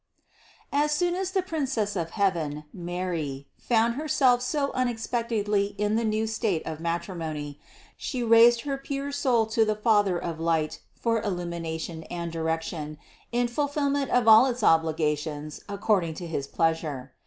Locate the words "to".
9.45-9.63, 16.15-16.25